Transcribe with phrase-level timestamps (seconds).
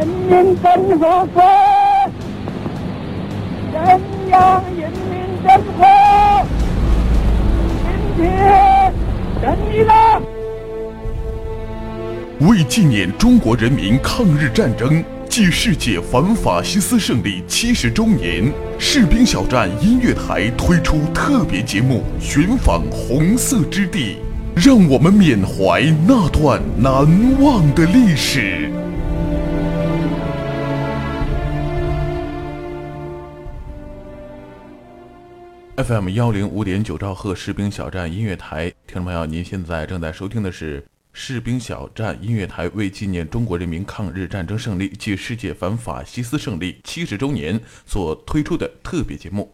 [0.00, 1.42] 人民共和国，
[3.70, 4.00] 中
[4.30, 5.84] 央人民政府，
[7.84, 8.94] 今天
[9.42, 10.22] 胜利了！
[12.48, 24.16] 为纪念中国人民抗日战争暨世界反法西斯胜利七十周年，士兵小站音乐台推出特别节目《寻访红色之地》，
[24.66, 26.94] 让我们缅怀那段难
[27.42, 28.72] 忘的历史。
[35.82, 49.50] FM 幺零五点九兆赫士兵小站音乐台，听众朋友，您现在正在收听的是士兵小站音乐台为纪念中国人民抗日战争胜利暨世界反法西斯胜利七十周年所推出的特别节目。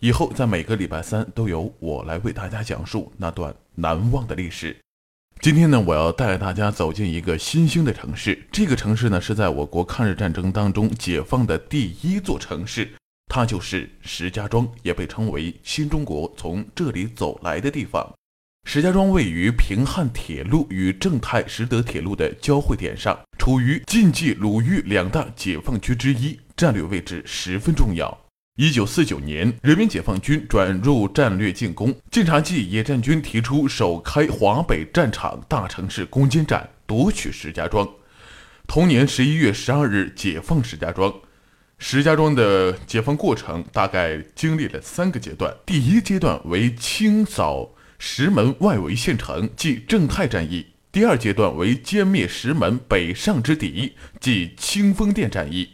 [0.00, 4.76] 以后在每个礼拜三都由我来为大家讲述那段难忘的历史。
[5.40, 12.92] 今天呢，我要带大家走进一个新兴的城市，这个城市呢是在我国抗日战争当中解放的第一座城市。
[13.26, 18.12] 它就是石家庄，也被称为新中国从这里走来的地方。
[18.66, 28.16] 石家庄位于平汉铁路与正太实德铁路的交汇点上，处于晋冀鲁豫两大解放区之一，战略位置十分重要。
[28.56, 37.86] 一九四九年，人民解放军转入战略进攻，晋察冀野战军提出首开华北战场大城市攻坚战，夺取石家庄。
[38.66, 41.12] 同年十一月十二日，解放石家庄。
[41.78, 45.54] 石家庄的解放过程大概经历了三个阶段。
[45.66, 55.68] 第一阶段为清扫石门外围县城，即正太战役；第二阶段为歼灭石门北上之敌，即清风店战役；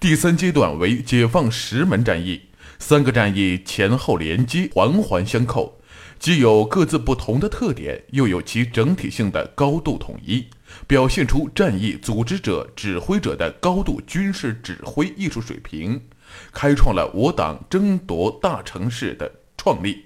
[0.00, 2.42] 第三阶段为解放石门战役。
[2.78, 5.80] 三个战役前后连接，环环相扣，
[6.18, 10.46] 既有各自不同的特点，又有其整体性的高度统一。
[10.86, 16.00] 表现出战役组织者、指挥者的高度军事指挥艺术水平，
[16.52, 20.04] 开创了我党争夺大城市的创立，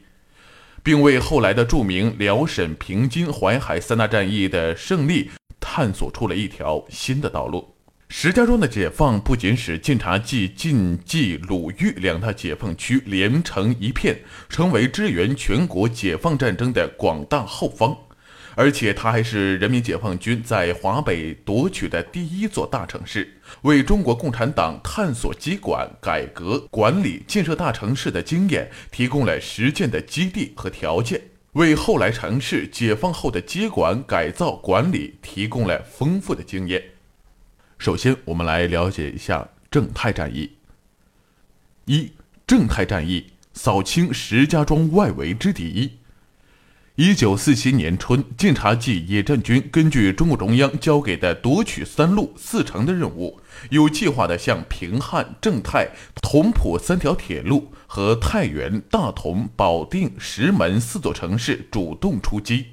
[0.83, 7.75] 并为后来的著名辽沈平津淮海三大战役的胜利探索出了一条新的道路。
[8.09, 14.17] 石家庄的解放不仅使晋察冀、晋冀鲁豫两大解放区连成一片，
[14.49, 17.99] 成为支援全国解放战争的广大后方。
[18.59, 31.21] 而且，它还是人民解放军在华北夺取的第一座大城市，为中国共产党探索机管、改革管理、建设大城市的经验提供了实践的基地和条件，
[31.53, 36.83] 为后来城市解放后的接管、改造、管理提供了丰富的经验。
[37.77, 40.57] 首先，我们来了解一下正太战役。
[41.85, 42.11] 一、
[42.47, 45.99] 正太战役扫清石家庄外围之敌。
[46.97, 55.91] 一九四七年春，晋察冀野战军根据中共中央交给的夺取三路四城的任务，有计划地向平汉、正太、
[56.23, 62.69] 同蒲三条铁路和太原、大同、保定、石门四座城市主动出击。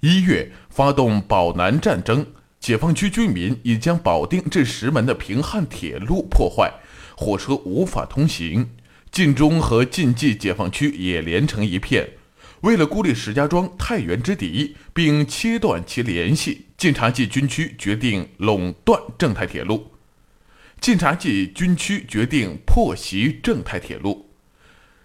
[0.00, 2.26] 一月发动保南战争，
[2.60, 6.74] 解放区军民已将保定至石门的平汉铁路破坏，
[7.16, 8.68] 火车无法通行，
[9.10, 12.10] 晋中和晋冀解放区也连成一片。
[12.62, 19.92] 为了孤立石家庄、太原之敌，并切断其联系，晋察冀军区决定垄断正太铁路。
[20.80, 24.30] 晋察冀军区决定破袭正太铁路。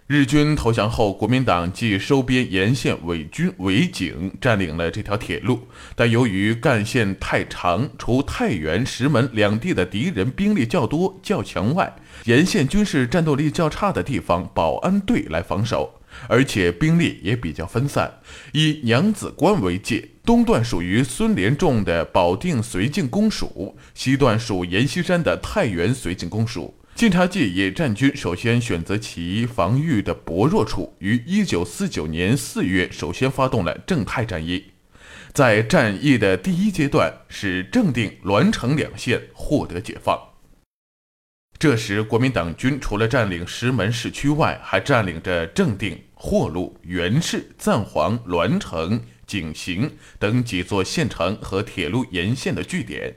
[0.08, 5.68] 日军投降后，国民党即收编沿线伪军伪警，占领了这条铁路。
[5.96, 16.01] 但由于干线太长，除太原、石门两地的敌人兵力较多较强外，沿线军事战斗力较差的地方，保安队来防守。
[16.28, 18.20] 而且兵力也比较分散，
[18.52, 26.74] 以娘子关为界，东段属于孙连仲的保定绥靖公署，西段属阎锡山的太原绥靖公署。
[26.94, 34.64] 晋察冀野战军首先选择其防御的薄弱处，于1949年4月首先发动了正太战役。
[35.32, 40.31] 在战役的第一阶段，使正定、栾城两县获得解放。
[41.62, 49.88] 这时，国民党军除了占领石门市区外，还占领着正定、霍路、元氏、赞皇、栾城、景行
[50.18, 53.14] 等几座县城和铁路沿线的据点。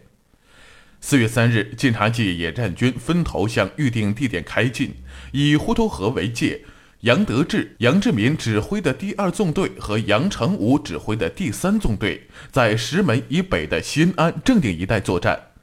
[1.01, 4.93] 四月三日，晋察冀野战军分头向预定地点开进，
[5.31, 6.61] 以滹沱河为界，
[6.99, 15.54] 杨得志、杨志民指挥的第二纵队和杨成武指挥的第三纵队在石门以北的新安、正定一带作战。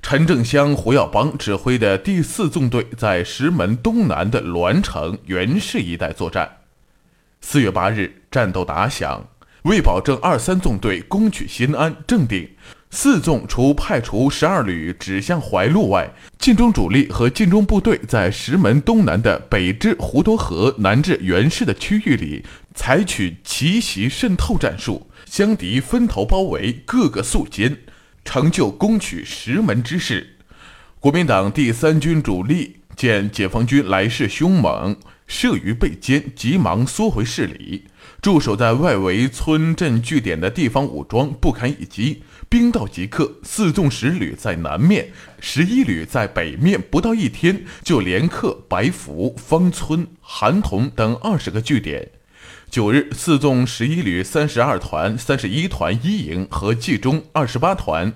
[0.00, 6.58] 陈正湘、胡耀邦指挥的第四纵队在石门东南的栾城、袁氏一带作战。
[7.40, 9.28] 四月八日，战斗打响。
[9.62, 12.48] 为保证二三纵队攻取新安、正定，
[12.90, 27.76] 四纵除派出十二旅指向淮路外，晋中主力和晋中部队在石门东南的北至滹沱河、南至袁氏的区域里，采取奇袭渗透战术，将敌分头包围，各个宿歼，
[28.28, 30.36] 成就攻取石门之势。
[31.00, 34.94] 国民党第三军主力见解放军来势凶猛，
[35.26, 37.86] 慑于被歼，急忙缩回市里。
[38.20, 43.38] 驻守在外围村镇据点的地方武装不堪一击，兵到即克。
[43.42, 45.08] 四纵十旅在南面，
[45.40, 52.10] 十一旅在北面，不到一天就连克白福、方村、韩同等二十个据点。
[52.70, 58.12] 九日，四纵十一旅三十二团、三十一团一营和冀中二十八团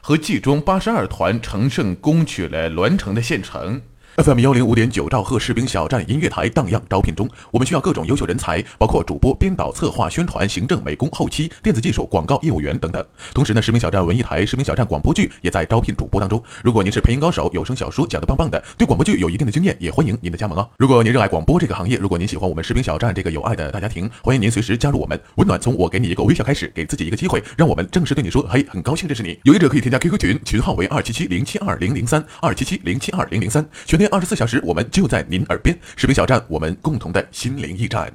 [0.00, 3.82] 和冀中八十二团乘胜攻取了栾城的县城。
[4.16, 13.04] FM 幺零五点九兆赫士兵小站音乐台荡漾招聘中，我们需要各种优秀人才，包括主播、编导、策划、宣传、行政、美工、后期、电子技术、广告业务员等等。
[13.34, 16.42] 同时呢，士兵小站文艺台、士兵小站广播剧也在招聘主播当中。
[16.62, 20.66] 如果您是配音高手，有声小说讲得棒棒的，对广播剧有一定的经验，也欢迎您的加盟哦。
[20.78, 25.20] 如果您热爱广播这个行业，如果您喜欢我们士兵小站这个有爱的大家庭，欢迎您随时加入我们。
[25.34, 29.38] 温暖从我给你一个微笑开始，给自己一个机会，让我们正式对你说，嘿，很高兴认识你。
[29.42, 34.86] 有意者可以添加 QQ 群，群号为二七七零七二零零三二七七零七二零零三，全天二十四小时我们。
[34.90, 38.10] 就在您耳边，士兵小站，我们共同的心灵驿站。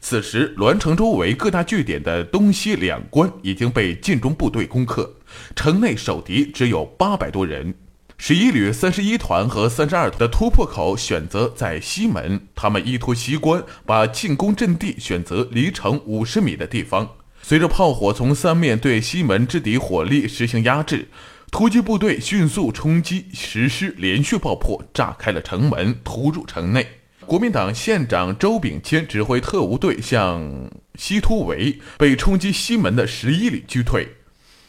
[0.00, 5.10] 此时，栾城周围各大据点的东西两关已经被晋中部队攻克，
[5.56, 7.74] 城内守敌只有八百多人。
[8.18, 17.08] 十一旅三十一团和三十二团的突破口选择在西门，他们依托西关，把进攻阵地选择离城五十米的地方。
[17.42, 21.08] 随着炮火从三面对西门之敌火力实行压制。
[21.50, 26.86] 突击部队迅速冲击，实施连续爆破，炸开了城门，突入城内。
[27.24, 34.06] 国民党县长周秉谦指挥特务队向西突围，被冲击西门的十一旅击退。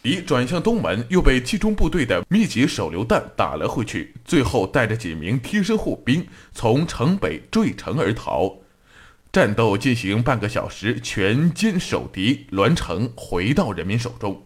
[0.01, 4.13] 敌转向东门，又被冀中部队的密集手榴弹打了回去。
[4.23, 8.59] 最后带着几名贴身护兵从城北坠城而逃。
[9.31, 14.41] 战斗进行半个小时，全歼守敌，栾城回到人民手中。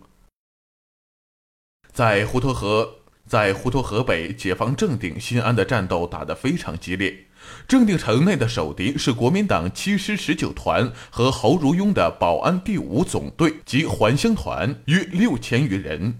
[1.93, 7.25] 在滹沱河，在滹沱河北，解放正定、新安的战斗打得非常激烈。
[7.67, 16.19] 正定城内的守敌是国民党七师十九团和侯如庸的保安第五总队及还乡团，约六千余人。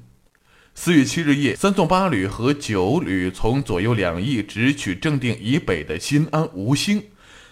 [0.76, 7.00] 四月七日夜，三纵八旅和九旅从左右两翼直取正定以北的新安、吴兴；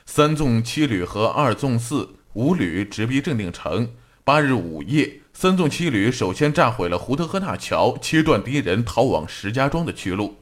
[0.05, 3.93] 三纵七旅和二纵四、五旅直逼正定城。
[4.25, 5.21] 八日午夜。
[5.41, 10.35] 三纵七旅首先炸毁了胡德河大桥，切断敌人逃往石家庄的去路。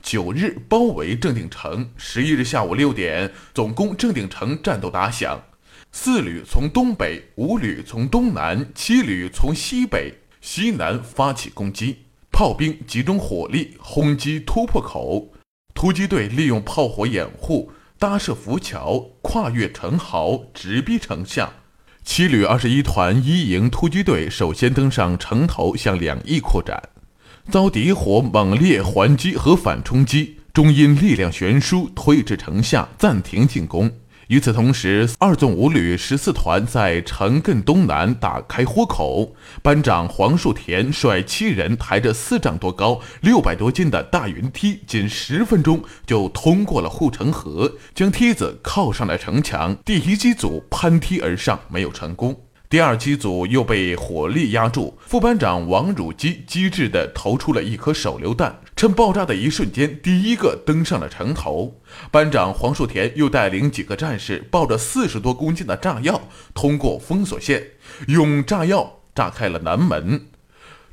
[0.00, 1.90] 九日包围正定城。
[1.96, 5.42] 十一日下午六点，总攻正定城战斗打响。
[5.90, 15.32] 四旅从东北，五旅从东南，七旅从西北、西南发起攻击，炮兵集中火力轰击突破口，
[15.74, 21.54] 突击队利用炮火掩护，搭设浮桥，跨越城壕，直逼城下。
[22.10, 26.82] 七旅二十一团一营突击队首先登上城头，向两翼扩展，
[27.50, 33.92] 遭敌火猛烈还击和反冲击，终因力量悬殊，退至城下，暂停进攻。
[34.28, 49.74] 与此同时，二纵五旅十四团在城艮东南打开豁口，班长黄树田率七人抬着四丈多高、六百多斤的大云梯，仅十分钟就通过了护城河，将梯子靠上了城墙。
[49.82, 52.38] 第一机组攀梯而上，没有成功。
[52.70, 61.80] 第二机组又被火力压住，副班长王汝基机智地投出了一颗手榴弹，趁爆炸的一瞬间，第一个登上了城头。
[62.10, 66.20] 班长黄树田又带领几个战士，抱着四十多公斤的炸药，
[66.52, 67.68] 通过封锁线，
[68.08, 70.26] 用炸药炸开了南门。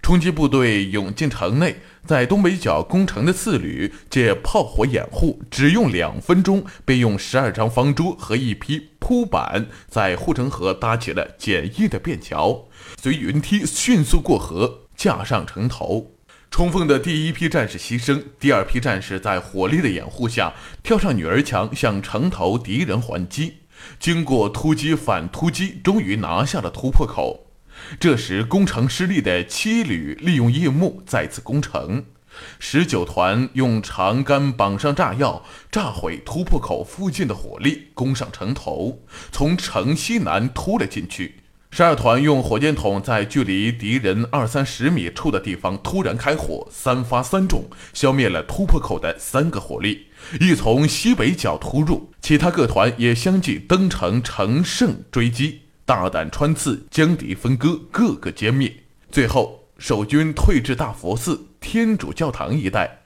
[0.01, 12.65] 冲击部队涌进城内，在东北角攻城的四旅借炮火掩护，只用两分钟，便用十二张方桌和一批铺板，在护城河搭起了简易的便桥，
[13.00, 16.15] 随云梯迅速过河，架上城头。
[16.50, 23.57] 冲锋的第一批战士牺牲，第二批战士在火力的掩护下跳上女儿墙，向城头敌人还击。
[24.00, 27.45] 经过突击反突击，终于拿下了突破口。
[28.00, 32.05] 这时，攻城失利的七旅利用夜幕再次攻城。
[32.59, 39.01] 十九团用长杆绑上炸药，炸毁突破口附近的火力，攻上城头，
[39.31, 41.35] 从城西南突了进去。
[41.71, 50.07] 十二团用火箭筒在距离敌人二三十米处的地方突然开火，三发三中，消灭了突破口的三个火力，
[50.39, 52.09] 亦从西北角突入。
[52.21, 58.73] 其他各团也相继登城乘胜追击，大胆穿刺，将敌分割，各个歼灭。
[59.11, 63.00] 最后，守军退至大佛寺、天主教堂一带，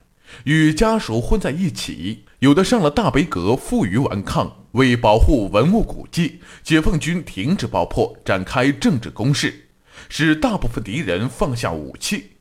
[0.43, 4.57] 与家属混在一起，有的上了大悲阁负隅顽抗。
[4.73, 9.69] 为保护文物古迹，解放军停止爆破，展开政治攻势，
[10.09, 12.31] 使大部分敌人放下武器。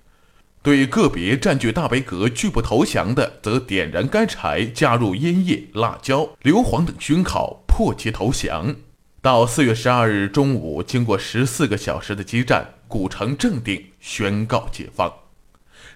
[0.61, 8.75] 对个别占据大悲阁拒不投降的，则点燃干柴，加入烟叶、辣椒、硫磺等熏烤，迫其投降。
[9.23, 15.11] 到四月十二日中午，经过十四个小时的激战，古城正定，宣告解放。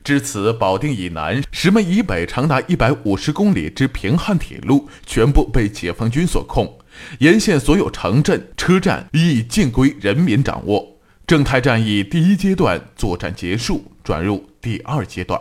[0.04, 6.78] 至此，保定以南、石门以北长达一百五十公里之平汉铁路全部被解放军所控，
[7.20, 10.98] 沿线所有城镇、车站亦尽归人民掌握。
[11.26, 15.40] 正太战役第一阶段作战结束，转入第二阶段。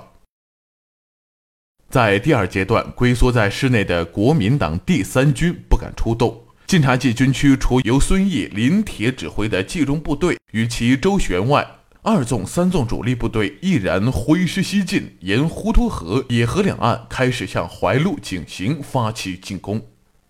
[1.90, 6.44] 在第二阶段，龟缩在室内的国民党第三军不敢出动。
[6.66, 11.68] 晋察冀军区除由孙毅、林铁指挥的冀中部队与其周旋外，
[12.04, 19.80] 二纵、三纵主力部队毅然挥师西进，沿滹沱河、野河两岸开始向怀路、井陉发起进攻。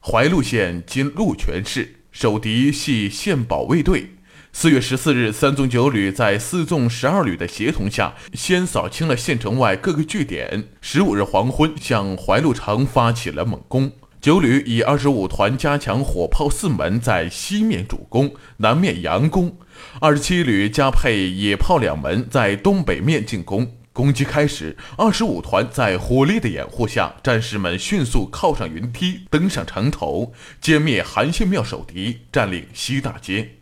[0.02, 4.16] 怀路县今鹿泉市，守敌系县保卫队。
[4.52, 10.68] 四月十四日，三纵九旅在四纵十二旅的协同下，先扫清了县城外各个据点。
[10.82, 13.94] 十五日黄昏，向怀路城发起了猛攻。
[14.22, 19.58] 九旅以二十五团加强火炮四门，在西面主攻，南面佯攻。
[20.00, 23.78] 二十七旅加配野炮两门，在东北面进攻。
[23.92, 33.54] 攻击开始，二十五团在火力的掩护下，战士们迅速靠上云梯，登上城头，歼灭韩信庙守敌，占领西大街。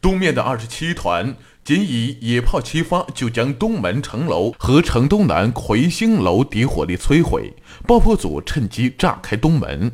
[0.00, 7.54] 东面的二十七团仅以野炮齐发，就将东门城楼和城东南魁星楼敌火力摧毁。
[7.86, 9.92] 爆破组趁机炸开东门。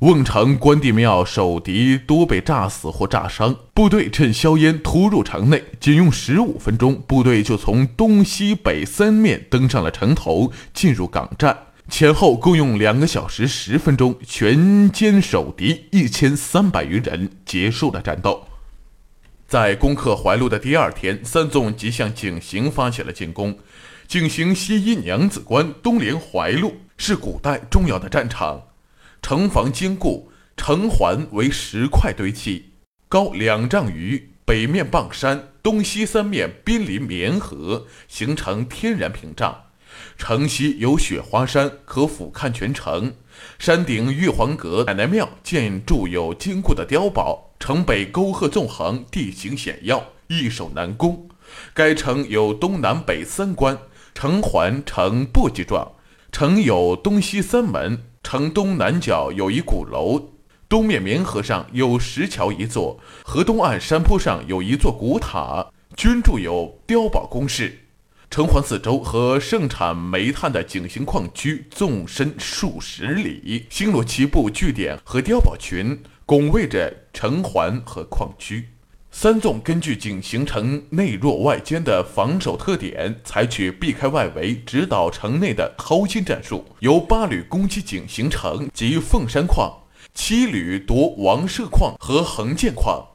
[0.00, 11.56] 瓮城关帝庙守敌多被炸死或炸伤，部队趁硝烟突入城内，仅用十五分钟，部队就从东西北三面登上了城头，进入港站。
[11.88, 18.48] 前后共用两个小时十分钟，全歼守敌一千三百余人，结束了战斗。
[19.52, 23.58] 在攻克怀路的第二天，三纵即向井陉发起了进攻。
[24.08, 28.68] 井陉西依娘子关，东连怀路，是古代重要的战场。
[29.20, 32.70] 城防坚固，城环为石块堆砌，
[33.10, 39.64] 高两丈余，北面傍山，东西三面濒临绵河，形成天然屏障。
[40.16, 43.12] 城西有雪花山，可俯瞰全城。
[43.58, 47.51] 山顶玉皇阁、奶奶庙建筑有坚固的碉堡。
[47.62, 51.28] 城北沟壑纵横，地形险要，易守难攻。
[51.72, 53.78] 该城有东南北三关，
[54.12, 55.92] 城环呈簸箕状。
[56.32, 58.00] 城有东西三门。
[58.24, 60.32] 城东南角有一鼓楼，
[60.68, 67.78] 东面绵河上有石桥一座，河东岸山坡上有一座古塔，均筑有碉堡工事。
[68.28, 78.68] 城环四周和盛产煤炭的井陉矿区纵深数十里，星罗棋布据点和碉堡群拱卫着城环和矿区。
[79.14, 86.64] 三纵根据井陉城内弱外坚的防守特点，采取避开外围、直捣城内的掏心战术。
[86.78, 89.70] 由八旅攻击井陉城及凤山矿，
[90.14, 93.06] 七旅夺王舍矿和横涧矿，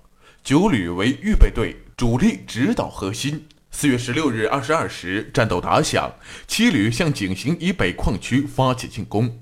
[0.43, 3.47] 九旅为预备队，主力直捣核心。
[3.71, 6.13] 四月十六日二十二时，战斗打响，
[6.47, 9.39] 七旅向井陉以北矿区发起进攻，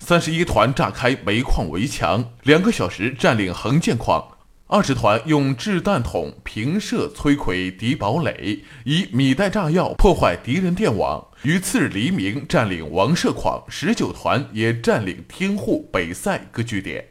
[0.00, 4.36] 三十一团炸开煤矿围墙，两个小时占领横涧矿。
[4.66, 11.26] 二十团用掷弹筒平射摧毁敌堡垒，以米袋炸药破坏敌人电网。
[11.42, 13.64] 于次日黎明占领王舍矿。
[13.68, 17.04] 十九团也占领天户、北塞各据点。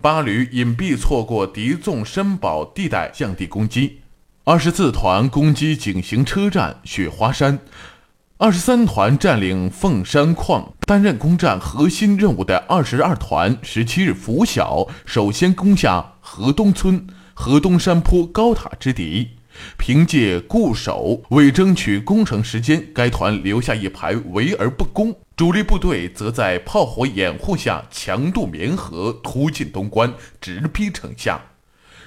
[0.00, 4.00] 八旅隐蔽错过敌纵深堡地带，降低攻击。
[4.44, 7.58] 二十四团攻击井陉车站、雪花山。
[8.38, 19.30] 二十三团占领凤山矿，担任攻占核心任务的二十二团十七日拂晓，首先攻下河东村、河东山坡高塔之敌。
[19.78, 30.12] 凭借固守，为争取攻城时间，该团留下一排围而不攻，主力部队则在炮火掩护下强渡绵河，突进东关，
[30.42, 31.40] 直逼城下。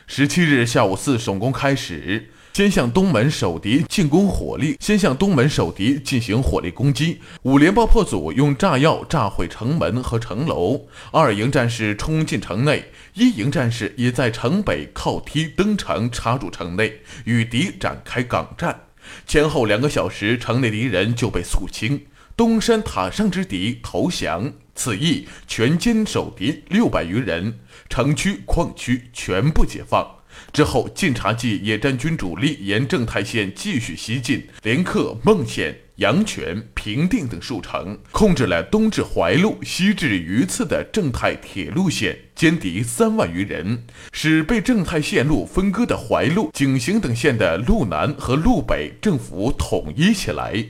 [0.05, 2.29] 十七日下午四省攻开始。
[2.59, 7.21] 先向东门守敌进攻火力，先向东门守敌进行火力攻击。
[7.43, 18.77] 五连爆破组用炸药炸毁城门和城楼，二营战士冲进城内，一营战士也在城北靠梯登城插入城内，与敌展开岗战。
[19.25, 24.51] 前后两个小时，城内敌人就被肃清，东山塔上之敌投降。
[24.75, 27.59] 此役全歼守敌六百余人，
[27.89, 30.08] 城区、矿区全部解放。
[30.53, 50.63] 之后，晋察冀野战军主力沿正太线继续西进，连克孟县、阳泉、平定等数城，控制了东至怀路、西至榆次的正太铁路线，歼敌三万余人，使被正太线路分割的怀路、井陉等线的路南和路北政府统一起来。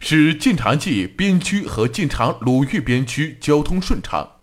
[0.00, 4.37] 使晋察冀边区和晋察鲁豫边区交通顺畅。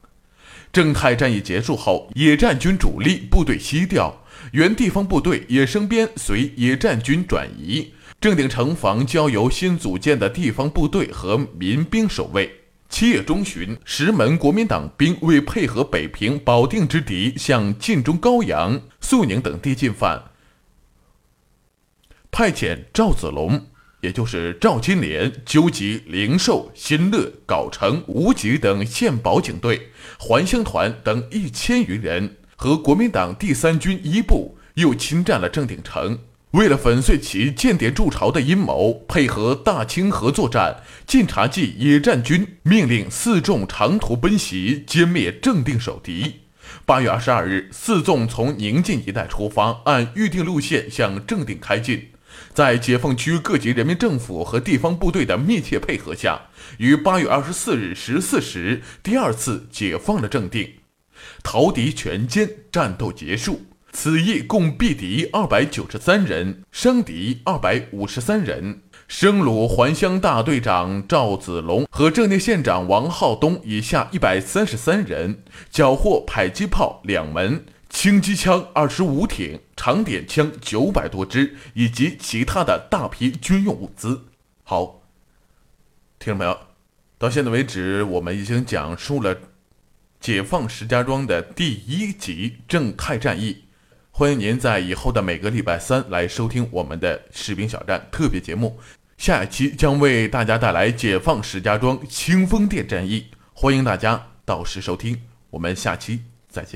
[0.75, 4.13] 正太战役结束后，野战军主力部队西调，
[4.51, 7.93] 原地方部队也升编随野战军转移。
[8.19, 12.51] 正定城防交由新组建的地方部队和民兵守卫。
[12.89, 20.21] 七月中旬，石门国民党兵为配合北平保定之敌向晋中高阳、肃宁等地进犯，
[22.29, 23.67] 派遣赵子龙。
[24.05, 36.19] 也就是赵金莲纠集灵寿、新乐、藁城、无极等县保警队、还乡团等一千余人，和国民党第三军一部又侵占了正定城。
[36.51, 46.41] 为了粉碎其间谍筑巢的阴谋，配合大清河作战，晋察冀野战军命令四纵长途奔袭，歼灭正定守敌。
[46.85, 52.09] 八月二十二日，四纵从宁晋一带出发，按预定路线向正定开进。
[52.53, 56.43] 在解放区各级人民政府和地方部队的密切配合下，
[56.77, 60.75] 于八月二十四日十四时第二次解放了正定，
[61.43, 63.61] 逃敌全歼，战斗结束。
[63.91, 68.81] 此役共毙敌二百九十三人，伤敌二百五十三人。
[69.07, 77.65] 生虏还乡大队长赵子龙和正定县长王浩东以下一百三十三人，缴获迫击炮两门。
[77.95, 84.25] 轻机枪二十五挺，长点枪九百多支，以及其他的大批军用物资。
[84.63, 85.01] 好，
[86.19, 86.59] 听众朋友，
[87.17, 89.37] 到现在为止，我们已经讲述了
[90.19, 93.63] 解放石家庄的第一集正太战役。
[94.11, 98.77] 欢迎您在以后的每个礼拜三来收听我们的士兵小站特别节目。
[99.17, 105.21] 下一期将为大家带来解放石家庄清风店战役，欢迎大家到时收听。
[105.51, 106.73] 我们下期再见。